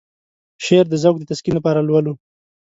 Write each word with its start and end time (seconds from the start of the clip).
شعر 0.65 0.85
د 0.89 0.93
ذوق 1.03 1.15
د 1.19 1.23
تسکين 1.31 1.53
لپاره 1.55 1.79
لولو. 1.87 2.13